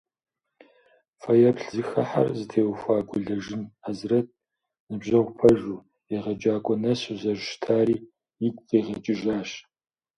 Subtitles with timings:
[1.21, 4.27] Фэеплъ зэхыхьэр зытеухуа Гулэжын Хьэзрэт
[4.89, 5.85] ныбжьэгъу пэжу,
[6.15, 7.97] егъэджакӏуэ нэсу зэрыщытари
[8.45, 9.51] игу къигъэкӏыжащ.